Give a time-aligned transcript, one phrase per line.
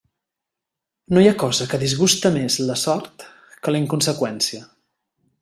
[1.17, 3.27] No hi ha cosa que disguste més la sort
[3.61, 4.65] que la inconseqüència.